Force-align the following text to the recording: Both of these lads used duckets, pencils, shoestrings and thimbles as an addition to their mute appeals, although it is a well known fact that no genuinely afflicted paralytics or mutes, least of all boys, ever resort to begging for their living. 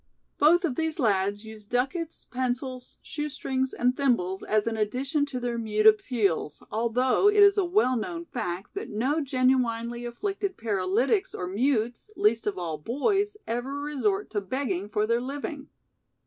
Both 0.39 0.65
of 0.65 0.73
these 0.77 0.97
lads 0.97 1.45
used 1.45 1.69
duckets, 1.69 2.25
pencils, 2.31 2.97
shoestrings 3.03 3.71
and 3.71 3.95
thimbles 3.95 4.41
as 4.41 4.65
an 4.65 4.75
addition 4.75 5.27
to 5.27 5.39
their 5.39 5.59
mute 5.59 5.85
appeals, 5.85 6.63
although 6.71 7.29
it 7.29 7.43
is 7.43 7.55
a 7.55 7.65
well 7.65 7.95
known 7.95 8.25
fact 8.25 8.73
that 8.73 8.89
no 8.89 9.21
genuinely 9.21 10.03
afflicted 10.05 10.57
paralytics 10.57 11.35
or 11.35 11.45
mutes, 11.45 12.09
least 12.17 12.47
of 12.47 12.57
all 12.57 12.79
boys, 12.79 13.37
ever 13.45 13.79
resort 13.79 14.31
to 14.31 14.41
begging 14.41 14.89
for 14.89 15.05
their 15.05 15.21
living. 15.21 15.69